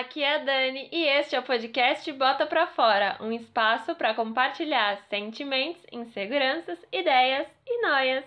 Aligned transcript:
aqui 0.00 0.22
é 0.22 0.36
a 0.36 0.38
Dani 0.38 0.88
e 0.90 1.04
este 1.04 1.36
é 1.36 1.38
o 1.38 1.42
podcast 1.42 2.10
Bota 2.12 2.46
Pra 2.46 2.66
Fora, 2.66 3.18
um 3.20 3.30
espaço 3.30 3.94
para 3.94 4.14
compartilhar 4.14 4.98
sentimentos, 5.10 5.82
inseguranças, 5.92 6.78
ideias 6.90 7.46
e 7.66 7.82
noias. 7.82 8.24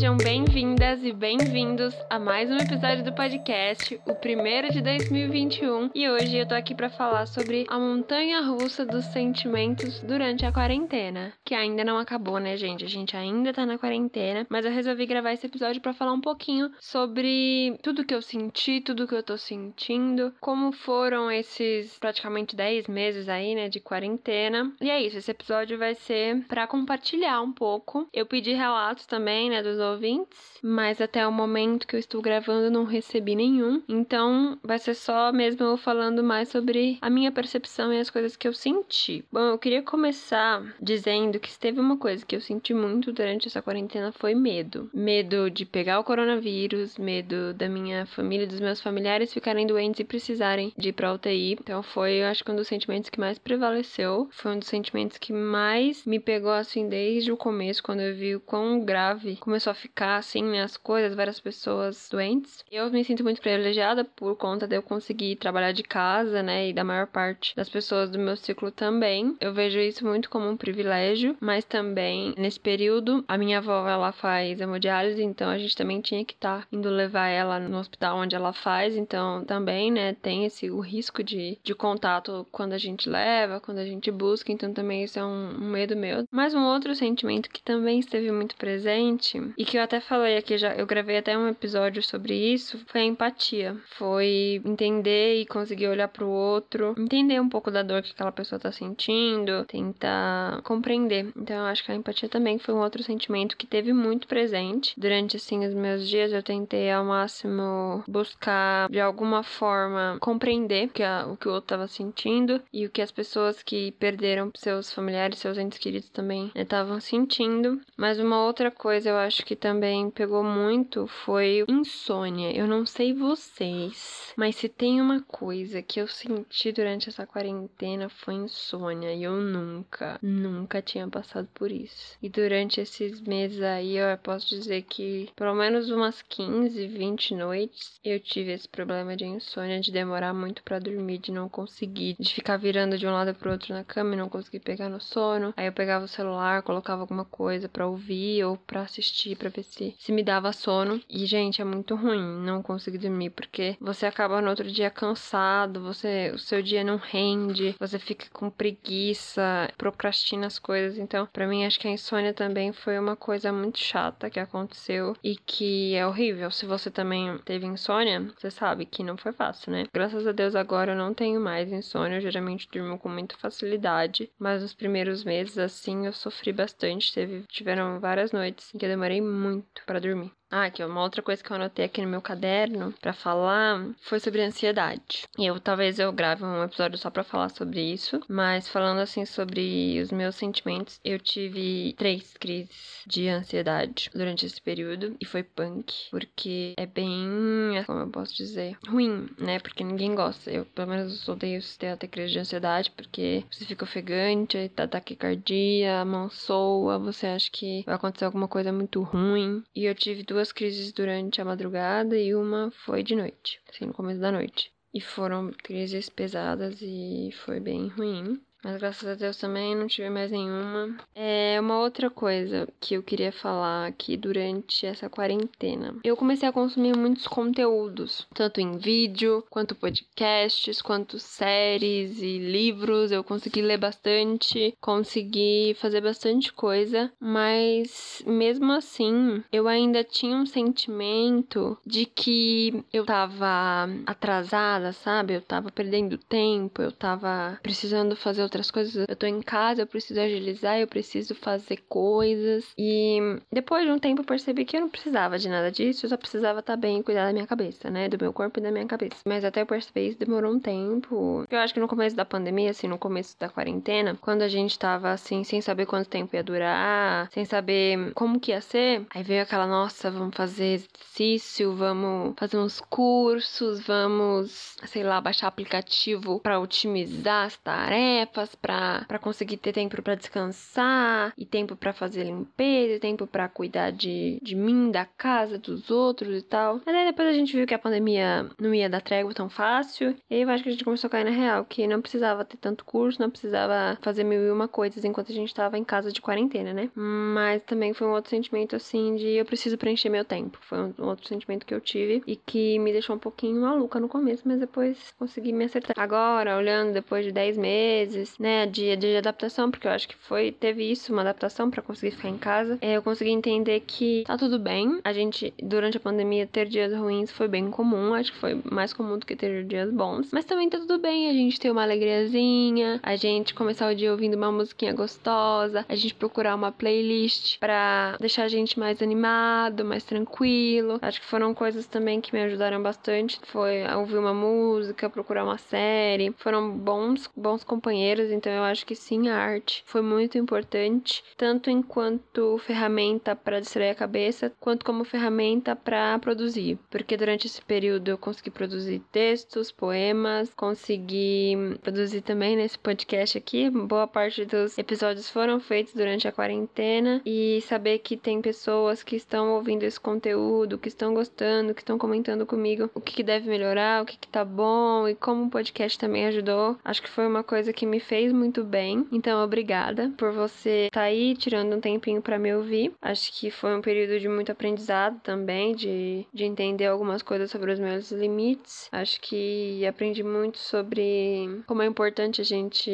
Sejam 0.00 0.16
bem-vindas 0.16 1.04
e 1.04 1.12
bem-vindos 1.12 1.94
a 2.08 2.18
mais 2.18 2.50
um 2.50 2.56
episódio 2.56 3.04
do 3.04 3.12
podcast, 3.12 4.00
o 4.06 4.14
primeiro 4.14 4.72
de 4.72 4.80
2021. 4.80 5.90
E 5.94 6.08
hoje 6.08 6.38
eu 6.38 6.48
tô 6.48 6.54
aqui 6.54 6.74
para 6.74 6.88
falar 6.88 7.26
sobre 7.26 7.66
a 7.68 7.78
montanha 7.78 8.40
russa 8.40 8.86
dos 8.86 9.04
sentimentos 9.12 10.00
durante 10.00 10.46
a 10.46 10.52
quarentena, 10.52 11.34
que 11.44 11.54
ainda 11.54 11.84
não 11.84 11.98
acabou, 11.98 12.38
né, 12.38 12.56
gente? 12.56 12.82
A 12.82 12.88
gente 12.88 13.14
ainda 13.14 13.52
tá 13.52 13.66
na 13.66 13.76
quarentena, 13.76 14.46
mas 14.48 14.64
eu 14.64 14.72
resolvi 14.72 15.04
gravar 15.04 15.34
esse 15.34 15.46
episódio 15.46 15.82
para 15.82 15.92
falar 15.92 16.14
um 16.14 16.20
pouquinho 16.22 16.70
sobre 16.80 17.78
tudo 17.82 18.02
que 18.02 18.14
eu 18.14 18.22
senti, 18.22 18.80
tudo 18.80 19.06
que 19.06 19.14
eu 19.14 19.22
tô 19.22 19.36
sentindo, 19.36 20.32
como 20.40 20.72
foram 20.72 21.30
esses 21.30 21.98
praticamente 21.98 22.56
10 22.56 22.88
meses 22.88 23.28
aí, 23.28 23.54
né, 23.54 23.68
de 23.68 23.80
quarentena. 23.80 24.72
E 24.80 24.88
é 24.88 24.98
isso, 25.02 25.18
esse 25.18 25.30
episódio 25.30 25.76
vai 25.76 25.94
ser 25.94 26.42
para 26.48 26.66
compartilhar 26.66 27.42
um 27.42 27.52
pouco. 27.52 28.08
Eu 28.14 28.24
pedi 28.24 28.54
relatos 28.54 29.04
também, 29.04 29.50
né, 29.50 29.62
dos 29.62 29.78
ouvintes, 29.90 30.38
mas 30.62 31.00
até 31.00 31.26
o 31.26 31.32
momento 31.32 31.86
que 31.86 31.96
eu 31.96 32.00
estou 32.00 32.20
gravando 32.22 32.70
não 32.70 32.84
recebi 32.84 33.34
nenhum. 33.34 33.82
Então 33.88 34.58
vai 34.62 34.78
ser 34.78 34.94
só 34.94 35.32
mesmo 35.32 35.64
eu 35.64 35.76
falando 35.76 36.22
mais 36.22 36.48
sobre 36.48 36.98
a 37.00 37.10
minha 37.10 37.32
percepção 37.32 37.92
e 37.92 37.98
as 37.98 38.10
coisas 38.10 38.36
que 38.36 38.46
eu 38.46 38.52
senti. 38.52 39.24
Bom, 39.32 39.40
eu 39.40 39.58
queria 39.58 39.82
começar 39.82 40.62
dizendo 40.80 41.38
que 41.38 41.58
teve 41.58 41.80
uma 41.80 41.96
coisa 41.96 42.24
que 42.24 42.36
eu 42.36 42.40
senti 42.40 42.72
muito 42.72 43.12
durante 43.12 43.48
essa 43.48 43.62
quarentena 43.62 44.12
foi 44.12 44.34
medo. 44.34 44.90
Medo 44.92 45.50
de 45.50 45.64
pegar 45.64 46.00
o 46.00 46.04
coronavírus, 46.04 46.98
medo 46.98 47.52
da 47.54 47.68
minha 47.68 48.06
família, 48.06 48.46
dos 48.46 48.60
meus 48.60 48.80
familiares 48.80 49.32
ficarem 49.32 49.66
doentes 49.66 50.00
e 50.00 50.04
precisarem 50.04 50.72
de 50.76 50.90
ir 50.90 50.92
pra 50.92 51.12
UTI. 51.12 51.58
Então 51.60 51.82
foi, 51.82 52.14
eu 52.14 52.26
acho 52.26 52.44
que 52.44 52.50
um 52.50 52.56
dos 52.56 52.68
sentimentos 52.68 53.10
que 53.10 53.20
mais 53.20 53.38
prevaleceu. 53.38 54.28
Foi 54.30 54.52
um 54.52 54.58
dos 54.58 54.68
sentimentos 54.68 55.18
que 55.18 55.32
mais 55.32 56.04
me 56.04 56.18
pegou 56.18 56.52
assim 56.52 56.88
desde 56.88 57.32
o 57.32 57.36
começo, 57.36 57.82
quando 57.82 58.00
eu 58.00 58.14
vi 58.14 58.34
o 58.34 58.40
quão 58.40 58.80
grave 58.80 59.36
começou 59.36 59.70
a 59.70 59.74
ficar 59.80 60.16
assim, 60.16 60.42
né, 60.42 60.62
as 60.62 60.76
coisas, 60.76 61.14
várias 61.14 61.40
pessoas 61.40 62.08
doentes. 62.10 62.64
Eu 62.70 62.90
me 62.90 63.04
sinto 63.04 63.22
muito 63.22 63.40
privilegiada 63.40 64.04
por 64.04 64.36
conta 64.36 64.66
de 64.66 64.76
eu 64.76 64.82
conseguir 64.82 65.36
trabalhar 65.36 65.72
de 65.72 65.82
casa, 65.82 66.42
né, 66.42 66.68
e 66.68 66.72
da 66.72 66.84
maior 66.84 67.06
parte 67.06 67.54
das 67.56 67.68
pessoas 67.68 68.10
do 68.10 68.18
meu 68.18 68.36
ciclo 68.36 68.70
também. 68.70 69.36
Eu 69.40 69.52
vejo 69.52 69.78
isso 69.78 70.04
muito 70.04 70.30
como 70.30 70.48
um 70.48 70.56
privilégio, 70.56 71.36
mas 71.40 71.64
também 71.64 72.34
nesse 72.36 72.60
período 72.60 73.24
a 73.26 73.38
minha 73.38 73.58
avó 73.58 73.88
ela 73.88 74.12
faz 74.12 74.60
hemodiálise, 74.60 75.22
então 75.22 75.48
a 75.48 75.58
gente 75.58 75.76
também 75.76 76.00
tinha 76.00 76.24
que 76.24 76.34
estar 76.34 76.62
tá 76.62 76.66
indo 76.72 76.88
levar 76.88 77.28
ela 77.28 77.58
no 77.58 77.78
hospital 77.78 78.18
onde 78.18 78.36
ela 78.36 78.52
faz, 78.52 78.96
então 78.96 79.44
também, 79.44 79.90
né, 79.90 80.14
tem 80.14 80.44
esse 80.44 80.70
o 80.70 80.80
risco 80.80 81.22
de, 81.22 81.58
de 81.62 81.74
contato 81.74 82.46
quando 82.52 82.72
a 82.72 82.78
gente 82.78 83.08
leva, 83.08 83.60
quando 83.60 83.78
a 83.78 83.84
gente 83.84 84.10
busca, 84.10 84.52
então 84.52 84.72
também 84.72 85.04
isso 85.04 85.18
é 85.18 85.24
um, 85.24 85.54
um 85.60 85.70
medo 85.70 85.96
meu. 85.96 86.24
Mas 86.30 86.54
um 86.54 86.64
outro 86.64 86.94
sentimento 86.94 87.50
que 87.50 87.62
também 87.62 87.98
esteve 87.98 88.30
muito 88.30 88.56
presente 88.56 89.40
e 89.60 89.64
que 89.66 89.76
eu 89.76 89.82
até 89.82 90.00
falei 90.00 90.38
aqui, 90.38 90.56
já 90.56 90.74
eu 90.74 90.86
gravei 90.86 91.18
até 91.18 91.36
um 91.36 91.46
episódio 91.46 92.02
sobre 92.02 92.34
isso, 92.34 92.82
foi 92.86 93.02
a 93.02 93.04
empatia. 93.04 93.76
Foi 93.90 94.58
entender 94.64 95.38
e 95.38 95.44
conseguir 95.44 95.86
olhar 95.88 96.08
pro 96.08 96.26
outro, 96.26 96.94
entender 96.96 97.38
um 97.38 97.48
pouco 97.50 97.70
da 97.70 97.82
dor 97.82 98.00
que 98.00 98.12
aquela 98.12 98.32
pessoa 98.32 98.58
tá 98.58 98.72
sentindo, 98.72 99.66
tentar 99.66 100.62
compreender. 100.62 101.30
Então 101.36 101.56
eu 101.56 101.64
acho 101.64 101.84
que 101.84 101.92
a 101.92 101.94
empatia 101.94 102.26
também 102.26 102.58
foi 102.58 102.74
um 102.74 102.80
outro 102.80 103.02
sentimento 103.02 103.54
que 103.54 103.66
teve 103.66 103.92
muito 103.92 104.26
presente. 104.26 104.98
Durante 104.98 105.36
assim 105.36 105.66
os 105.66 105.74
meus 105.74 106.08
dias 106.08 106.32
eu 106.32 106.42
tentei 106.42 106.90
ao 106.90 107.04
máximo 107.04 108.02
buscar 108.08 108.88
de 108.88 108.98
alguma 108.98 109.42
forma 109.42 110.16
compreender 110.22 110.86
o 110.86 110.88
que, 110.88 111.02
a, 111.02 111.26
o, 111.26 111.36
que 111.36 111.46
o 111.46 111.52
outro 111.52 111.68
tava 111.68 111.86
sentindo 111.86 112.62
e 112.72 112.86
o 112.86 112.90
que 112.90 113.02
as 113.02 113.12
pessoas 113.12 113.62
que 113.62 113.92
perderam 113.92 114.50
seus 114.56 114.90
familiares, 114.90 115.38
seus 115.38 115.58
entes 115.58 115.78
queridos 115.78 116.08
também 116.08 116.50
estavam 116.54 116.94
né, 116.94 117.00
sentindo. 117.00 117.78
Mas 117.94 118.18
uma 118.18 118.42
outra 118.42 118.70
coisa 118.70 119.10
eu 119.10 119.18
acho 119.18 119.49
que 119.49 119.49
também 119.56 120.10
pegou 120.10 120.42
muito 120.42 121.06
foi 121.06 121.64
insônia. 121.68 122.52
Eu 122.52 122.66
não 122.66 122.84
sei 122.86 123.12
vocês, 123.12 124.32
mas 124.36 124.56
se 124.56 124.68
tem 124.68 125.00
uma 125.00 125.22
coisa 125.22 125.82
que 125.82 126.00
eu 126.00 126.08
senti 126.08 126.72
durante 126.72 127.08
essa 127.08 127.26
quarentena 127.26 128.08
foi 128.08 128.34
insônia. 128.34 129.12
E 129.12 129.22
eu 129.22 129.36
nunca, 129.36 130.18
nunca 130.22 130.82
tinha 130.82 131.08
passado 131.08 131.48
por 131.54 131.70
isso. 131.70 132.16
E 132.22 132.28
durante 132.28 132.80
esses 132.80 133.20
meses 133.20 133.62
aí, 133.62 133.96
eu 133.96 134.16
posso 134.18 134.48
dizer 134.48 134.82
que 134.82 135.28
pelo 135.34 135.54
menos 135.54 135.90
umas 135.90 136.22
15, 136.22 136.86
20 136.86 137.34
noites 137.34 137.98
eu 138.04 138.18
tive 138.20 138.52
esse 138.52 138.68
problema 138.68 139.16
de 139.16 139.24
insônia, 139.24 139.80
de 139.80 139.92
demorar 139.92 140.32
muito 140.32 140.62
para 140.62 140.78
dormir, 140.78 141.18
de 141.18 141.32
não 141.32 141.48
conseguir, 141.48 142.16
de 142.18 142.34
ficar 142.34 142.56
virando 142.56 142.98
de 142.98 143.06
um 143.06 143.12
lado 143.12 143.34
pro 143.34 143.50
outro 143.52 143.74
na 143.74 143.84
cama 143.84 144.14
e 144.14 144.16
não 144.16 144.28
conseguir 144.28 144.60
pegar 144.60 144.88
no 144.88 145.00
sono. 145.00 145.52
Aí 145.56 145.66
eu 145.66 145.72
pegava 145.72 146.04
o 146.04 146.08
celular, 146.08 146.62
colocava 146.62 147.02
alguma 147.02 147.24
coisa 147.24 147.68
para 147.68 147.86
ouvir 147.86 148.44
ou 148.44 148.56
para 148.56 148.82
assistir, 148.82 149.36
para 149.40 149.48
ver 149.48 149.62
se, 149.62 149.94
se 149.98 150.12
me 150.12 150.22
dava 150.22 150.52
sono. 150.52 151.00
E, 151.08 151.24
gente, 151.24 151.62
é 151.62 151.64
muito 151.64 151.96
ruim 151.96 152.22
não 152.44 152.62
conseguir 152.62 152.98
dormir, 152.98 153.30
porque 153.30 153.76
você 153.80 154.04
acaba 154.04 154.40
no 154.42 154.50
outro 154.50 154.70
dia 154.70 154.90
cansado, 154.90 155.82
você, 155.82 156.30
o 156.34 156.38
seu 156.38 156.62
dia 156.62 156.84
não 156.84 156.96
rende, 156.96 157.74
você 157.80 157.98
fica 157.98 158.26
com 158.32 158.50
preguiça, 158.50 159.70
procrastina 159.78 160.46
as 160.46 160.58
coisas. 160.58 160.98
Então, 160.98 161.26
para 161.32 161.46
mim, 161.46 161.64
acho 161.64 161.80
que 161.80 161.88
a 161.88 161.90
insônia 161.90 162.34
também 162.34 162.72
foi 162.72 162.98
uma 162.98 163.16
coisa 163.16 163.50
muito 163.50 163.78
chata 163.78 164.28
que 164.28 164.38
aconteceu 164.38 165.16
e 165.24 165.36
que 165.36 165.94
é 165.94 166.06
horrível. 166.06 166.50
Se 166.50 166.66
você 166.66 166.90
também 166.90 167.38
teve 167.38 167.66
insônia, 167.66 168.30
você 168.36 168.50
sabe 168.50 168.84
que 168.84 169.02
não 169.02 169.16
foi 169.16 169.32
fácil, 169.32 169.72
né? 169.72 169.86
Graças 169.92 170.26
a 170.26 170.32
Deus 170.32 170.54
agora 170.54 170.92
eu 170.92 170.96
não 170.96 171.14
tenho 171.14 171.40
mais 171.40 171.72
insônia, 171.72 172.16
eu 172.16 172.20
geralmente 172.20 172.68
durmo 172.70 172.98
com 172.98 173.08
muita 173.08 173.36
facilidade, 173.36 174.30
mas 174.38 174.62
nos 174.62 174.74
primeiros 174.74 175.24
meses, 175.24 175.56
assim, 175.56 176.06
eu 176.06 176.12
sofri 176.12 176.52
bastante. 176.52 177.12
Teve, 177.12 177.44
tiveram 177.48 177.98
várias 178.00 178.32
noites 178.32 178.74
em 178.74 178.78
que 178.78 178.84
eu 178.84 178.90
demorei 178.90 179.20
muito 179.30 179.84
para 179.86 180.00
dormir. 180.00 180.32
Ah, 180.52 180.64
aqui, 180.64 180.82
uma 180.82 181.02
outra 181.02 181.22
coisa 181.22 181.40
que 181.44 181.48
eu 181.48 181.54
anotei 181.54 181.84
aqui 181.84 182.02
no 182.02 182.08
meu 182.08 182.20
caderno 182.20 182.92
para 183.00 183.12
falar 183.12 183.86
foi 184.00 184.18
sobre 184.18 184.42
ansiedade. 184.42 185.28
E 185.38 185.46
eu 185.46 185.60
talvez 185.60 186.00
eu 186.00 186.12
grave 186.12 186.42
um 186.42 186.64
episódio 186.64 186.98
só 186.98 187.08
para 187.08 187.22
falar 187.22 187.50
sobre 187.50 187.80
isso, 187.80 188.20
mas 188.28 188.68
falando 188.68 188.98
assim 188.98 189.24
sobre 189.24 190.00
os 190.02 190.10
meus 190.10 190.34
sentimentos, 190.34 190.98
eu 191.04 191.20
tive 191.20 191.94
três 191.96 192.36
crises 192.36 193.04
de 193.06 193.28
ansiedade 193.28 194.10
durante 194.12 194.44
esse 194.44 194.60
período 194.60 195.16
e 195.20 195.24
foi 195.24 195.44
punk, 195.44 195.94
porque 196.10 196.74
é 196.76 196.84
bem, 196.84 197.84
como 197.86 198.00
eu 198.00 198.08
posso 198.08 198.34
dizer, 198.34 198.76
ruim, 198.88 199.28
né? 199.38 199.60
Porque 199.60 199.84
ninguém 199.84 200.16
gosta. 200.16 200.50
Eu, 200.50 200.64
pelo 200.64 200.88
menos, 200.88 201.28
odeio 201.28 201.62
ter, 201.78 201.96
ter 201.96 202.08
crise 202.08 202.32
de 202.32 202.40
ansiedade 202.40 202.90
porque 202.90 203.44
você 203.48 203.64
fica 203.64 203.84
ofegante, 203.84 204.68
tá 204.74 204.88
taquicardia, 204.88 206.00
a 206.00 206.04
mão 206.04 206.28
soa, 206.28 206.98
você 206.98 207.28
acha 207.28 207.48
que 207.52 207.84
vai 207.86 207.94
acontecer 207.94 208.24
alguma 208.24 208.48
coisa 208.48 208.72
muito 208.72 209.00
ruim. 209.02 209.62
E 209.76 209.84
eu 209.84 209.94
tive 209.94 210.24
duas 210.24 210.39
duas 210.40 210.52
crises 210.52 210.90
durante 210.90 211.38
a 211.38 211.44
madrugada 211.44 212.18
e 212.18 212.34
uma 212.34 212.70
foi 212.70 213.02
de 213.02 213.14
noite, 213.14 213.60
assim, 213.68 213.84
no 213.84 213.92
começo 213.92 214.18
da 214.20 214.32
noite. 214.32 214.72
E 214.92 214.98
foram 214.98 215.50
crises 215.50 216.08
pesadas 216.08 216.78
e 216.80 217.30
foi 217.44 217.60
bem 217.60 217.88
ruim. 217.88 218.40
Mas 218.62 218.76
graças 218.76 219.08
a 219.08 219.14
Deus 219.14 219.36
também 219.36 219.74
não 219.74 219.86
tive 219.86 220.10
mais 220.10 220.30
nenhuma. 220.30 220.96
É 221.14 221.58
uma 221.60 221.78
outra 221.80 222.10
coisa 222.10 222.68
que 222.78 222.94
eu 222.94 223.02
queria 223.02 223.32
falar 223.32 223.86
aqui 223.86 224.16
durante 224.16 224.86
essa 224.86 225.08
quarentena. 225.08 225.96
Eu 226.04 226.16
comecei 226.16 226.48
a 226.48 226.52
consumir 226.52 226.96
muitos 226.96 227.26
conteúdos, 227.26 228.26
tanto 228.34 228.60
em 228.60 228.76
vídeo, 228.76 229.44
quanto 229.48 229.74
podcasts, 229.74 230.82
quanto 230.82 231.18
séries 231.18 232.20
e 232.20 232.38
livros. 232.38 233.10
Eu 233.10 233.24
consegui 233.24 233.62
ler 233.62 233.78
bastante, 233.78 234.74
consegui 234.80 235.74
fazer 235.80 236.00
bastante 236.00 236.52
coisa, 236.52 237.10
mas 237.18 238.22
mesmo 238.26 238.72
assim, 238.72 239.42
eu 239.50 239.66
ainda 239.66 240.04
tinha 240.04 240.36
um 240.36 240.46
sentimento 240.46 241.78
de 241.86 242.04
que 242.04 242.84
eu 242.92 243.04
tava 243.04 243.88
atrasada, 244.06 244.92
sabe? 244.92 245.34
Eu 245.34 245.40
tava 245.40 245.70
perdendo 245.70 246.18
tempo, 246.18 246.82
eu 246.82 246.92
tava 246.92 247.58
precisando 247.62 248.14
fazer 248.16 248.49
outras 248.50 248.70
coisas. 248.70 249.06
Eu 249.08 249.16
tô 249.16 249.26
em 249.26 249.40
casa, 249.40 249.82
eu 249.82 249.86
preciso 249.86 250.20
agilizar, 250.20 250.78
eu 250.78 250.86
preciso 250.86 251.34
fazer 251.34 251.78
coisas. 251.88 252.64
E 252.76 253.18
depois 253.52 253.84
de 253.84 253.92
um 253.92 253.98
tempo 253.98 254.20
eu 254.20 254.26
percebi 254.26 254.64
que 254.64 254.76
eu 254.76 254.80
não 254.80 254.90
precisava 254.90 255.38
de 255.38 255.48
nada 255.48 255.70
disso, 255.70 256.04
eu 256.04 256.10
só 256.10 256.16
precisava 256.16 256.60
estar 256.60 256.74
tá 256.74 256.76
bem 256.76 256.98
e 256.98 257.02
cuidar 257.02 257.26
da 257.26 257.32
minha 257.32 257.46
cabeça, 257.46 257.88
né? 257.90 258.08
Do 258.08 258.18
meu 258.20 258.32
corpo 258.32 258.58
e 258.58 258.62
da 258.62 258.70
minha 258.70 258.86
cabeça. 258.86 259.16
Mas 259.24 259.44
até 259.44 259.62
eu 259.62 259.66
perceber 259.66 260.08
isso 260.08 260.18
demorou 260.18 260.52
um 260.52 260.58
tempo. 260.58 261.44
Eu 261.50 261.58
acho 261.58 261.72
que 261.72 261.80
no 261.80 261.88
começo 261.88 262.16
da 262.16 262.24
pandemia, 262.24 262.70
assim, 262.70 262.88
no 262.88 262.98
começo 262.98 263.38
da 263.38 263.48
quarentena, 263.48 264.16
quando 264.20 264.42
a 264.42 264.48
gente 264.48 264.78
tava 264.78 265.10
assim, 265.10 265.44
sem 265.44 265.60
saber 265.60 265.86
quanto 265.86 266.08
tempo 266.08 266.34
ia 266.34 266.42
durar, 266.42 267.30
sem 267.32 267.44
saber 267.44 268.12
como 268.14 268.40
que 268.40 268.50
ia 268.50 268.60
ser, 268.60 269.06
aí 269.14 269.22
veio 269.22 269.42
aquela, 269.42 269.66
nossa, 269.66 270.10
vamos 270.10 270.34
fazer 270.34 270.74
exercício, 270.74 271.74
vamos 271.74 272.34
fazer 272.36 272.58
uns 272.58 272.80
cursos, 272.80 273.80
vamos, 273.80 274.76
sei 274.86 275.02
lá, 275.02 275.20
baixar 275.20 275.46
aplicativo 275.46 276.40
para 276.40 276.58
otimizar 276.58 277.46
as 277.46 277.56
tarefas 277.56 278.39
tarefas 278.40 278.54
para 278.54 279.18
conseguir 279.18 279.56
ter 279.56 279.72
tempo 279.72 280.00
para 280.02 280.14
descansar 280.14 281.32
e 281.36 281.44
tempo 281.44 281.76
para 281.76 281.92
fazer 281.92 282.24
limpeza, 282.24 282.94
e 282.94 283.00
tempo 283.00 283.26
para 283.26 283.48
cuidar 283.48 283.90
de, 283.90 284.38
de 284.42 284.54
mim, 284.54 284.90
da 284.90 285.04
casa, 285.04 285.58
dos 285.58 285.90
outros 285.90 286.38
e 286.38 286.42
tal. 286.42 286.80
Mas 286.84 286.94
aí 286.94 287.06
depois 287.06 287.28
a 287.28 287.32
gente 287.32 287.54
viu 287.54 287.66
que 287.66 287.74
a 287.74 287.78
pandemia 287.78 288.48
não 288.58 288.74
ia 288.74 288.88
dar 288.88 289.00
trégua 289.00 289.34
tão 289.34 289.48
fácil. 289.48 290.16
E 290.30 290.34
aí 290.34 290.42
eu 290.42 290.50
acho 290.50 290.62
que 290.62 290.68
a 290.68 290.72
gente 290.72 290.84
começou 290.84 291.08
a 291.08 291.10
cair 291.10 291.24
na 291.24 291.30
real, 291.30 291.64
que 291.64 291.86
não 291.86 292.00
precisava 292.00 292.44
ter 292.44 292.56
tanto 292.56 292.84
curso, 292.84 293.20
não 293.20 293.30
precisava 293.30 293.98
fazer 294.00 294.24
mil 294.24 294.40
e 294.40 294.50
uma 294.50 294.68
coisas 294.68 295.04
enquanto 295.04 295.32
a 295.32 295.34
gente 295.34 295.54
tava 295.54 295.78
em 295.78 295.84
casa 295.84 296.12
de 296.12 296.20
quarentena, 296.20 296.72
né? 296.72 296.90
Mas 296.94 297.62
também 297.64 297.92
foi 297.92 298.06
um 298.06 298.12
outro 298.12 298.30
sentimento 298.30 298.76
assim 298.76 299.16
de 299.16 299.28
eu 299.28 299.44
preciso 299.44 299.76
preencher 299.76 300.08
meu 300.08 300.24
tempo. 300.24 300.58
Foi 300.62 300.78
um 300.78 301.06
outro 301.06 301.26
sentimento 301.26 301.66
que 301.66 301.74
eu 301.74 301.80
tive 301.80 302.22
e 302.26 302.36
que 302.36 302.78
me 302.78 302.92
deixou 302.92 303.16
um 303.16 303.18
pouquinho 303.18 303.60
maluca 303.60 303.98
no 303.98 304.08
começo, 304.08 304.42
mas 304.46 304.60
depois 304.60 305.12
consegui 305.18 305.52
me 305.52 305.64
acertar. 305.64 305.94
Agora, 305.98 306.56
olhando 306.56 306.92
depois 306.92 307.24
de 307.24 307.32
10 307.32 307.56
meses, 307.56 308.29
né, 308.38 308.66
de, 308.66 308.96
de 308.96 309.16
adaptação, 309.16 309.70
porque 309.70 309.86
eu 309.86 309.92
acho 309.92 310.08
que 310.08 310.16
foi, 310.16 310.52
teve 310.52 310.90
isso, 310.90 311.12
uma 311.12 311.22
adaptação 311.22 311.70
para 311.70 311.82
conseguir 311.82 312.16
ficar 312.16 312.28
em 312.28 312.38
casa, 312.38 312.78
é, 312.80 312.96
eu 312.96 313.02
consegui 313.02 313.30
entender 313.30 313.80
que 313.80 314.24
tá 314.26 314.36
tudo 314.36 314.58
bem. 314.58 315.00
A 315.04 315.12
gente, 315.12 315.52
durante 315.62 315.96
a 315.96 316.00
pandemia, 316.00 316.46
ter 316.46 316.66
dias 316.66 316.92
ruins 316.92 317.30
foi 317.30 317.48
bem 317.48 317.70
comum, 317.70 318.14
acho 318.14 318.32
que 318.32 318.38
foi 318.38 318.60
mais 318.70 318.92
comum 318.92 319.18
do 319.18 319.26
que 319.26 319.36
ter 319.36 319.64
dias 319.64 319.90
bons. 319.90 320.28
Mas 320.32 320.44
também 320.44 320.68
tá 320.68 320.78
tudo 320.78 320.98
bem 320.98 321.28
a 321.28 321.32
gente 321.32 321.58
ter 321.58 321.70
uma 321.70 321.82
alegriazinha, 321.82 323.00
a 323.02 323.16
gente 323.16 323.54
começar 323.54 323.90
o 323.90 323.94
dia 323.94 324.10
ouvindo 324.10 324.34
uma 324.34 324.52
musiquinha 324.52 324.92
gostosa, 324.92 325.84
a 325.88 325.94
gente 325.94 326.14
procurar 326.14 326.54
uma 326.54 326.72
playlist 326.72 327.58
para 327.58 328.16
deixar 328.20 328.44
a 328.44 328.48
gente 328.48 328.78
mais 328.78 329.02
animado, 329.02 329.84
mais 329.84 330.04
tranquilo. 330.04 330.98
Acho 331.00 331.20
que 331.20 331.26
foram 331.26 331.54
coisas 331.54 331.86
também 331.86 332.20
que 332.20 332.34
me 332.34 332.42
ajudaram 332.42 332.82
bastante. 332.82 333.40
Foi 333.46 333.82
ouvir 333.94 334.18
uma 334.18 334.34
música, 334.34 335.08
procurar 335.08 335.44
uma 335.44 335.58
série. 335.58 336.32
Foram 336.38 336.70
bons, 336.70 337.30
bons 337.36 337.64
companheiros, 337.64 338.19
então 338.28 338.52
eu 338.52 338.62
acho 338.62 338.84
que 338.84 338.94
sim, 338.94 339.28
a 339.28 339.36
arte 339.36 339.82
foi 339.86 340.02
muito 340.02 340.36
importante, 340.36 341.22
tanto 341.36 341.70
enquanto 341.70 342.58
ferramenta 342.58 343.36
para 343.36 343.60
distrair 343.60 343.90
a 343.90 343.94
cabeça, 343.94 344.52
quanto 344.58 344.84
como 344.84 345.04
ferramenta 345.04 345.76
para 345.76 346.18
produzir. 346.18 346.78
Porque 346.90 347.16
durante 347.16 347.46
esse 347.46 347.62
período 347.62 348.08
eu 348.08 348.18
consegui 348.18 348.50
produzir 348.50 349.00
textos, 349.12 349.70
poemas, 349.70 350.52
consegui 350.54 351.56
produzir 351.82 352.20
também 352.22 352.56
nesse 352.56 352.78
podcast 352.78 353.38
aqui. 353.38 353.70
Boa 353.70 354.06
parte 354.06 354.44
dos 354.44 354.76
episódios 354.76 355.30
foram 355.30 355.60
feitos 355.60 355.94
durante 355.94 356.26
a 356.26 356.32
quarentena 356.32 357.22
e 357.24 357.60
saber 357.62 357.98
que 357.98 358.16
tem 358.16 358.42
pessoas 358.42 359.02
que 359.02 359.16
estão 359.16 359.54
ouvindo 359.54 359.84
esse 359.84 360.00
conteúdo, 360.00 360.78
que 360.78 360.88
estão 360.88 361.14
gostando, 361.14 361.74
que 361.74 361.82
estão 361.82 361.98
comentando 361.98 362.44
comigo 362.44 362.90
o 362.94 363.00
que, 363.00 363.14
que 363.14 363.22
deve 363.22 363.48
melhorar, 363.48 364.02
o 364.02 364.06
que, 364.06 364.18
que 364.18 364.28
tá 364.28 364.44
bom 364.44 365.08
e 365.08 365.14
como 365.14 365.44
o 365.44 365.50
podcast 365.50 365.98
também 365.98 366.26
ajudou. 366.26 366.76
Acho 366.84 367.02
que 367.02 367.10
foi 367.10 367.26
uma 367.26 367.42
coisa 367.42 367.72
que 367.72 367.86
me 367.86 368.00
fez 368.10 368.32
muito 368.32 368.64
bem. 368.64 369.06
Então, 369.12 369.40
obrigada 369.40 370.12
por 370.18 370.32
você 370.32 370.86
estar 370.86 371.02
tá 371.02 371.06
aí 371.06 371.36
tirando 371.36 371.76
um 371.76 371.80
tempinho 371.80 372.20
para 372.20 372.40
me 372.40 372.52
ouvir. 372.52 372.92
Acho 373.00 373.32
que 373.32 373.52
foi 373.52 373.72
um 373.72 373.80
período 373.80 374.18
de 374.18 374.28
muito 374.28 374.50
aprendizado 374.50 375.20
também, 375.20 375.76
de, 375.76 376.26
de 376.34 376.44
entender 376.44 376.86
algumas 376.86 377.22
coisas 377.22 377.48
sobre 377.52 377.70
os 377.70 377.78
meus 377.78 378.10
limites. 378.10 378.88
Acho 378.90 379.20
que 379.20 379.86
aprendi 379.86 380.24
muito 380.24 380.58
sobre 380.58 381.62
como 381.68 381.82
é 381.82 381.86
importante 381.86 382.40
a 382.40 382.44
gente 382.44 382.90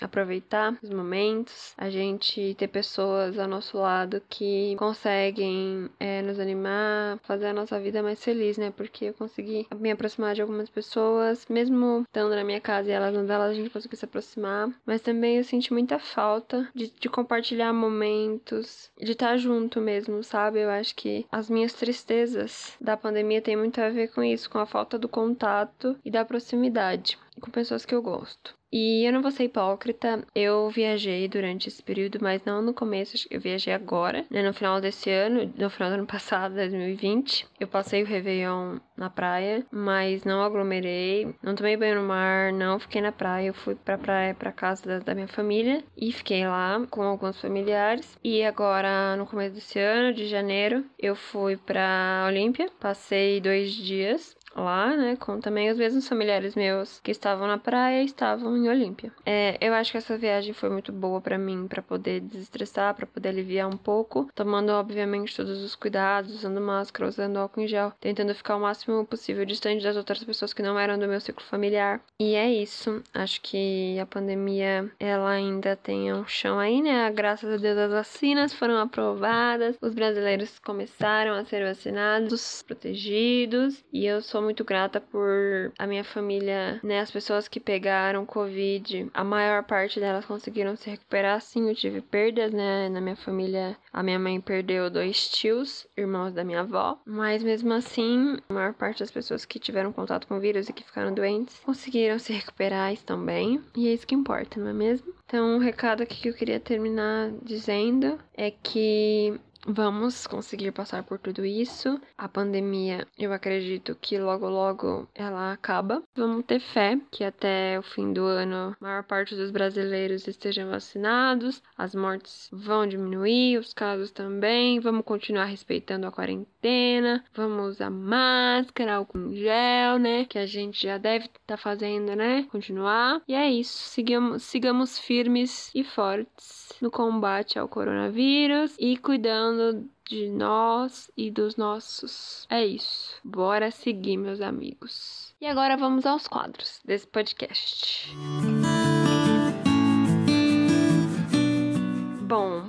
aproveitar 0.00 0.76
os 0.82 0.90
momentos, 0.90 1.72
a 1.78 1.88
gente 1.88 2.56
ter 2.58 2.66
pessoas 2.66 3.38
ao 3.38 3.46
nosso 3.46 3.78
lado 3.78 4.20
que 4.28 4.74
conseguem 4.76 5.88
é, 6.00 6.22
nos 6.22 6.40
animar, 6.40 7.20
fazer 7.22 7.46
a 7.46 7.52
nossa 7.52 7.78
vida 7.78 8.02
mais 8.02 8.20
feliz, 8.24 8.58
né? 8.58 8.72
Porque 8.76 9.04
eu 9.04 9.14
consegui 9.14 9.68
me 9.78 9.92
aproximar 9.92 10.34
de 10.34 10.42
algumas 10.42 10.68
pessoas, 10.68 11.46
mesmo 11.48 12.02
estando 12.02 12.34
na 12.34 12.42
minha 12.42 12.60
casa 12.60 12.88
e 12.90 12.92
elas 12.92 13.14
não 13.14 13.24
delas, 13.24 13.52
a 13.52 13.54
gente 13.54 13.70
conseguiu 13.70 13.96
se 13.96 14.04
aproximar. 14.04 14.39
Mas 14.84 15.00
também 15.00 15.36
eu 15.36 15.44
senti 15.44 15.72
muita 15.72 15.98
falta 15.98 16.68
de, 16.74 16.92
de 16.98 17.08
compartilhar 17.08 17.72
momentos, 17.72 18.90
de 18.98 19.12
estar 19.12 19.36
junto 19.36 19.80
mesmo, 19.80 20.22
sabe? 20.22 20.60
Eu 20.60 20.70
acho 20.70 20.94
que 20.94 21.26
as 21.30 21.50
minhas 21.50 21.72
tristezas 21.72 22.74
da 22.80 22.96
pandemia 22.96 23.42
tem 23.42 23.56
muito 23.56 23.80
a 23.80 23.88
ver 23.88 24.08
com 24.08 24.22
isso, 24.22 24.48
com 24.50 24.58
a 24.58 24.66
falta 24.66 24.98
do 24.98 25.08
contato 25.08 25.96
e 26.04 26.10
da 26.10 26.24
proximidade 26.24 27.18
com 27.40 27.50
pessoas 27.50 27.84
que 27.84 27.94
eu 27.94 28.02
gosto. 28.02 28.54
E 28.72 29.04
eu 29.04 29.12
não 29.12 29.20
vou 29.20 29.32
ser 29.32 29.44
hipócrita, 29.44 30.24
eu 30.32 30.70
viajei 30.70 31.26
durante 31.26 31.68
esse 31.68 31.82
período, 31.82 32.18
mas 32.22 32.44
não 32.44 32.62
no 32.62 32.72
começo, 32.72 33.26
eu 33.28 33.40
viajei 33.40 33.72
agora, 33.72 34.24
né, 34.30 34.42
no 34.44 34.54
final 34.54 34.80
desse 34.80 35.10
ano, 35.10 35.52
no 35.58 35.70
final 35.70 35.90
do 35.90 35.94
ano 35.94 36.06
passado, 36.06 36.54
2020. 36.54 37.48
Eu 37.58 37.66
passei 37.66 38.02
o 38.02 38.06
Réveillon 38.06 38.78
na 38.96 39.10
praia, 39.10 39.66
mas 39.72 40.22
não 40.24 40.40
aglomerei, 40.40 41.34
não 41.42 41.56
tomei 41.56 41.76
banho 41.76 42.00
no 42.00 42.06
mar, 42.06 42.52
não 42.52 42.78
fiquei 42.78 43.02
na 43.02 43.10
praia, 43.10 43.48
eu 43.48 43.54
fui 43.54 43.74
pra 43.74 43.98
praia, 43.98 44.34
pra 44.34 44.52
casa 44.52 44.86
da, 44.86 44.98
da 45.00 45.14
minha 45.16 45.26
família 45.26 45.82
e 45.96 46.12
fiquei 46.12 46.46
lá 46.46 46.86
com 46.90 47.02
alguns 47.02 47.40
familiares. 47.40 48.16
E 48.22 48.44
agora, 48.44 49.16
no 49.16 49.26
começo 49.26 49.54
desse 49.56 49.80
ano, 49.80 50.14
de 50.14 50.28
janeiro, 50.28 50.84
eu 50.96 51.16
fui 51.16 51.56
pra 51.56 52.24
Olímpia, 52.28 52.70
passei 52.78 53.40
dois 53.40 53.72
dias 53.72 54.36
lá, 54.54 54.96
né? 54.96 55.16
Com 55.16 55.40
também 55.40 55.70
os 55.70 55.78
mesmos 55.78 56.08
familiares 56.08 56.54
meus 56.54 57.00
que 57.00 57.10
estavam 57.10 57.46
na 57.46 57.58
praia 57.58 58.02
estavam 58.02 58.56
em 58.56 58.68
Olímpia. 58.68 59.12
É, 59.24 59.56
eu 59.60 59.72
acho 59.74 59.92
que 59.92 59.98
essa 59.98 60.16
viagem 60.16 60.52
foi 60.52 60.70
muito 60.70 60.92
boa 60.92 61.20
para 61.20 61.38
mim, 61.38 61.66
para 61.68 61.82
poder 61.82 62.20
desestressar, 62.20 62.94
para 62.94 63.06
poder 63.06 63.30
aliviar 63.30 63.68
um 63.68 63.76
pouco, 63.76 64.28
tomando 64.34 64.70
obviamente 64.70 65.36
todos 65.36 65.62
os 65.62 65.74
cuidados, 65.74 66.34
usando 66.34 66.60
máscara, 66.60 67.08
usando 67.08 67.38
álcool 67.38 67.60
em 67.60 67.68
gel, 67.68 67.92
tentando 68.00 68.34
ficar 68.34 68.56
o 68.56 68.60
máximo 68.60 69.04
possível 69.06 69.44
distante 69.44 69.82
das 69.82 69.96
outras 69.96 70.22
pessoas 70.22 70.52
que 70.52 70.62
não 70.62 70.78
eram 70.78 70.98
do 70.98 71.08
meu 71.08 71.20
ciclo 71.20 71.44
familiar. 71.44 72.00
E 72.18 72.34
é 72.34 72.50
isso. 72.50 73.02
Acho 73.14 73.40
que 73.40 73.98
a 73.98 74.06
pandemia 74.06 74.90
ela 74.98 75.30
ainda 75.30 75.76
tem 75.76 76.12
um 76.12 76.26
chão 76.26 76.58
aí, 76.58 76.82
né? 76.82 77.10
Graças 77.10 77.52
a 77.52 77.56
Deus 77.56 77.78
as 77.78 77.90
vacinas 77.90 78.52
foram 78.52 78.78
aprovadas, 78.78 79.76
os 79.80 79.94
brasileiros 79.94 80.58
começaram 80.58 81.34
a 81.34 81.44
ser 81.44 81.64
vacinados, 81.64 82.62
protegidos, 82.62 83.84
e 83.92 84.06
eu 84.06 84.20
sou 84.22 84.39
sou 84.40 84.44
muito 84.44 84.64
grata 84.64 85.00
por 85.00 85.70
a 85.78 85.86
minha 85.86 86.02
família, 86.02 86.80
né? 86.82 87.00
As 87.00 87.10
pessoas 87.10 87.46
que 87.46 87.60
pegaram 87.60 88.24
Covid, 88.24 89.10
a 89.12 89.22
maior 89.22 89.62
parte 89.62 90.00
delas 90.00 90.24
conseguiram 90.24 90.74
se 90.76 90.88
recuperar. 90.88 91.40
Sim, 91.42 91.68
eu 91.68 91.74
tive 91.74 92.00
perdas, 92.00 92.50
né? 92.50 92.88
Na 92.88 93.00
minha 93.00 93.16
família, 93.16 93.76
a 93.92 94.02
minha 94.02 94.18
mãe 94.18 94.40
perdeu 94.40 94.88
dois 94.88 95.28
tios, 95.28 95.86
irmãos 95.96 96.32
da 96.32 96.42
minha 96.42 96.60
avó. 96.60 96.98
Mas 97.04 97.42
mesmo 97.42 97.72
assim, 97.74 98.38
a 98.48 98.54
maior 98.54 98.72
parte 98.72 99.00
das 99.00 99.10
pessoas 99.10 99.44
que 99.44 99.58
tiveram 99.58 99.92
contato 99.92 100.26
com 100.26 100.38
o 100.38 100.40
vírus 100.40 100.68
e 100.68 100.72
que 100.72 100.84
ficaram 100.84 101.12
doentes 101.12 101.60
conseguiram 101.60 102.18
se 102.18 102.32
recuperar 102.32 102.92
estão 102.92 103.22
bem. 103.22 103.60
E 103.76 103.88
é 103.88 103.92
isso 103.92 104.06
que 104.06 104.14
importa, 104.14 104.58
não 104.58 104.68
é 104.68 104.72
mesmo? 104.72 105.12
Então, 105.26 105.54
um 105.54 105.58
recado 105.58 106.02
aqui 106.02 106.22
que 106.22 106.28
eu 106.28 106.34
queria 106.34 106.58
terminar 106.58 107.30
dizendo 107.42 108.18
é 108.34 108.50
que 108.50 109.38
Vamos 109.66 110.26
conseguir 110.26 110.72
passar 110.72 111.02
por 111.02 111.18
tudo 111.18 111.44
isso. 111.44 112.00
A 112.16 112.28
pandemia, 112.28 113.06
eu 113.18 113.32
acredito 113.32 113.94
que 114.00 114.18
logo 114.18 114.48
logo 114.48 115.08
ela 115.14 115.52
acaba. 115.52 116.02
Vamos 116.14 116.44
ter 116.46 116.60
fé 116.60 116.98
que 117.10 117.22
até 117.22 117.78
o 117.78 117.82
fim 117.82 118.12
do 118.12 118.24
ano 118.24 118.74
a 118.80 118.84
maior 118.84 119.04
parte 119.04 119.34
dos 119.34 119.50
brasileiros 119.50 120.26
estejam 120.26 120.70
vacinados, 120.70 121.62
as 121.76 121.94
mortes 121.94 122.48
vão 122.50 122.86
diminuir, 122.86 123.58
os 123.58 123.74
casos 123.74 124.10
também. 124.10 124.80
Vamos 124.80 125.04
continuar 125.04 125.44
respeitando 125.44 126.06
a 126.06 126.12
quarentena, 126.12 127.22
vamos 127.34 127.70
usar 127.70 127.90
máscara, 127.90 128.94
álcool 128.94 129.34
gel, 129.34 129.98
né? 129.98 130.24
Que 130.24 130.38
a 130.38 130.46
gente 130.46 130.82
já 130.86 130.96
deve 130.96 131.26
estar 131.26 131.38
tá 131.46 131.56
fazendo, 131.56 132.16
né? 132.16 132.46
Continuar. 132.50 133.20
E 133.28 133.34
é 133.34 133.50
isso. 133.50 133.76
Sigamos, 133.90 134.42
sigamos 134.42 134.98
firmes 134.98 135.70
e 135.74 135.84
fortes 135.84 136.70
no 136.80 136.90
combate 136.90 137.58
ao 137.58 137.68
coronavírus 137.68 138.74
e 138.78 138.96
cuidando 138.96 139.49
cuidando 139.50 139.88
de 140.08 140.28
nós 140.28 141.10
e 141.16 141.30
dos 141.30 141.56
nossos. 141.56 142.46
É 142.48 142.64
isso. 142.64 143.16
Bora 143.24 143.70
seguir, 143.70 144.16
meus 144.16 144.40
amigos. 144.40 145.34
E 145.40 145.46
agora 145.46 145.76
vamos 145.76 146.06
aos 146.06 146.28
quadros 146.28 146.80
desse 146.84 147.06
podcast. 147.06 148.10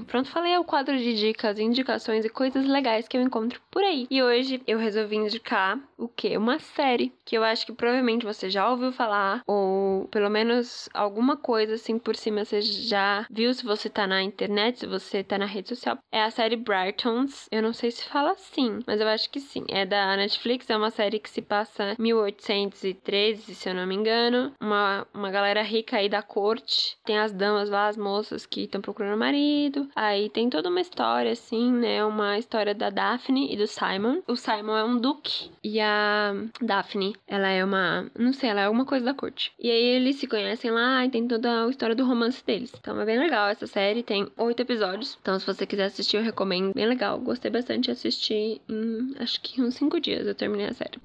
Pronto, 0.08 0.29
falei 0.29 0.58
o 0.58 0.63
quadro 0.63 0.98
de 0.98 1.13
dicas, 1.15 1.60
indicações 1.60 2.25
e 2.25 2.29
coisas 2.29 2.65
legais 2.65 3.08
que 3.08 3.17
eu 3.17 3.22
encontro 3.22 3.62
por 3.70 3.84
aí. 3.84 4.08
E 4.10 4.22
hoje 4.22 4.62
eu 4.67 4.77
resolvi 4.77 5.15
indicar 5.15 5.79
o 5.98 6.08
que? 6.08 6.38
Uma 6.38 6.60
série 6.60 7.13
que 7.25 7.38
eu 7.38 7.43
acho 7.43 7.65
que 7.65 7.74
provavelmente 7.74 8.25
você 8.25 8.50
já 8.50 8.70
ouviu 8.70 8.91
falar, 8.91 9.41
ou 9.48 10.08
pelo 10.10 10.29
menos 10.29 10.89
alguma 10.93 11.38
coisa 11.38 11.75
assim 11.75 11.98
por 11.98 12.15
cima 12.15 12.43
você 12.43 12.62
já 12.62 13.25
viu 13.29 13.53
se 13.53 13.63
você 13.63 13.89
tá 13.89 14.08
na 14.08 14.22
internet, 14.22 14.79
se 14.79 14.88
você 14.88 15.24
tá 15.24 15.38
na 15.38 15.46
rede 15.46 15.70
social. 15.70 15.98
É 16.12 16.24
a 16.24 16.31
série 16.31 16.55
Britons. 16.55 17.48
Eu 17.51 17.62
não 17.62 17.74
sei 17.74 17.91
se 17.91 18.03
fala 18.05 18.31
assim, 18.31 18.79
mas 18.86 19.00
eu 19.00 19.08
acho 19.08 19.29
que 19.29 19.39
sim. 19.39 19.63
É 19.70 19.86
da 19.86 20.15
Netflix, 20.17 20.70
é 20.70 20.77
uma 20.77 20.89
série 20.89 21.20
que 21.20 21.29
se 21.29 21.41
passa 21.41 21.96
1813, 22.00 23.55
se 23.55 23.70
eu 23.70 23.75
não 23.75 23.88
me 23.88 23.96
engano. 23.96 24.53
Uma, 24.60 25.08
uma 25.13 25.31
galera 25.31 25.62
rica 25.62 25.98
aí 25.98 26.10
da 26.10 26.22
corte. 26.22 26.98
Tem 27.05 27.17
as 27.17 27.31
damas 27.31 27.70
lá, 27.70 27.88
as 27.88 27.98
moças 27.98 28.46
que 28.46 28.63
estão 28.63 28.81
procurando 28.81 29.17
marido. 29.17 29.88
Aí 30.01 30.31
tem 30.31 30.50
toda 30.50 30.67
uma 30.67 30.81
história, 30.81 31.31
assim, 31.31 31.72
né? 31.72 32.03
Uma 32.03 32.36
história 32.39 32.74
da 32.74 32.89
Daphne 32.89 33.53
e 33.53 33.55
do 33.55 33.67
Simon. 33.67 34.24
O 34.27 34.36
Simon 34.36 34.75
é 34.75 34.84
um 34.84 34.98
duque 34.98 35.51
e 35.63 35.79
a 35.79 36.34
Daphne, 36.60 37.15
ela 37.27 37.48
é 37.48 37.63
uma. 37.63 38.10
Não 38.17 38.34
sei, 38.34 38.50
ela 38.50 38.62
é 38.62 38.65
alguma 38.65 38.84
coisa 38.84 39.05
da 39.05 39.13
corte. 39.13 39.53
E 39.60 39.70
aí 39.70 39.84
eles 39.84 40.15
se 40.15 40.25
conhecem 40.25 40.72
lá 40.72 41.05
e 41.05 41.10
tem 41.12 41.27
toda 41.27 41.65
a 41.65 41.70
história 41.70 41.93
do 41.93 42.03
romance 42.03 42.43
deles. 42.43 42.74
Então 42.79 43.00
é 43.00 43.05
bem 43.05 43.20
legal 43.20 43.48
essa 43.50 43.67
série, 43.67 44.01
tem 44.01 44.27
oito 44.38 44.63
episódios. 44.63 45.20
Então 45.22 45.38
se 45.38 45.46
você 45.46 45.67
quiser 45.67 45.86
assistir, 45.86 46.17
eu 46.17 46.24
recomendo. 46.24 46.74
Bem 46.74 46.88
legal. 46.88 47.20
Gostei 47.20 47.51
bastante 47.51 47.84
de 47.84 47.91
assistir 47.91 48.60
em 48.67 49.13
acho 49.20 49.39
que 49.39 49.62
uns 49.62 49.75
cinco 49.75 50.00
dias 50.00 50.25
eu 50.25 50.34
terminei 50.34 50.65
a 50.65 50.74
série. 50.74 51.00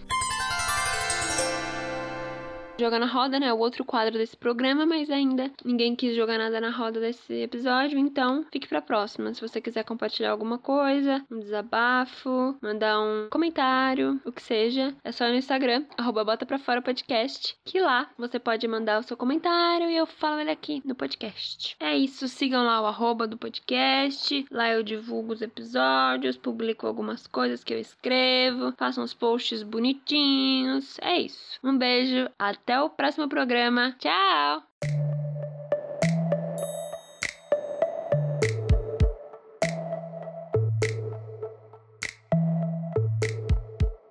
Jogar 2.78 2.98
na 2.98 3.06
roda, 3.06 3.40
né? 3.40 3.50
O 3.54 3.58
outro 3.58 3.86
quadro 3.86 4.18
desse 4.18 4.36
programa, 4.36 4.84
mas 4.84 5.10
ainda 5.10 5.50
ninguém 5.64 5.96
quis 5.96 6.14
jogar 6.14 6.36
nada 6.36 6.60
na 6.60 6.68
roda 6.68 7.00
desse 7.00 7.32
episódio, 7.32 7.98
então 7.98 8.44
fique 8.52 8.68
pra 8.68 8.82
próxima. 8.82 9.32
Se 9.32 9.40
você 9.40 9.62
quiser 9.62 9.82
compartilhar 9.82 10.30
alguma 10.30 10.58
coisa, 10.58 11.24
um 11.30 11.38
desabafo, 11.38 12.54
mandar 12.60 13.00
um 13.00 13.28
comentário, 13.30 14.20
o 14.26 14.30
que 14.30 14.42
seja, 14.42 14.94
é 15.02 15.10
só 15.10 15.26
no 15.26 15.36
Instagram, 15.36 15.84
arroba 15.96 16.22
bota 16.22 16.44
pra 16.44 16.58
fora 16.58 16.82
podcast, 16.82 17.56
que 17.64 17.80
lá 17.80 18.10
você 18.18 18.38
pode 18.38 18.68
mandar 18.68 19.00
o 19.00 19.02
seu 19.02 19.16
comentário 19.16 19.88
e 19.88 19.96
eu 19.96 20.06
falo 20.06 20.40
ele 20.40 20.50
aqui 20.50 20.82
no 20.84 20.94
podcast. 20.94 21.76
É 21.80 21.96
isso, 21.96 22.28
sigam 22.28 22.62
lá 22.62 22.82
o 22.82 22.86
arroba 22.86 23.26
do 23.26 23.38
podcast, 23.38 24.44
lá 24.50 24.68
eu 24.68 24.82
divulgo 24.82 25.32
os 25.32 25.40
episódios, 25.40 26.36
publico 26.36 26.86
algumas 26.86 27.26
coisas 27.26 27.64
que 27.64 27.72
eu 27.72 27.80
escrevo, 27.80 28.74
faço 28.76 29.00
uns 29.00 29.14
posts 29.14 29.62
bonitinhos. 29.62 30.98
É 31.00 31.18
isso. 31.18 31.58
Um 31.64 31.78
beijo, 31.78 32.28
até 32.38 32.65
até 32.66 32.80
o 32.80 32.90
próximo 32.90 33.28
programa. 33.28 33.94
Tchau! 34.00 35.05